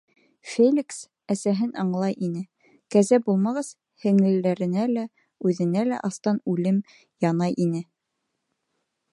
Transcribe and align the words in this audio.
Феликс 0.51 0.95
әсәһен 1.33 1.73
аңлай 1.83 2.15
ине, 2.27 2.41
кәзә 2.95 3.21
булмағас, 3.27 3.69
һеңлеләренә 4.05 4.89
лә, 4.95 5.05
үҙенә 5.51 5.87
лә 5.93 6.03
астан 6.11 6.43
үлем 6.55 6.81
янай 7.31 7.59
ине. 7.69 7.85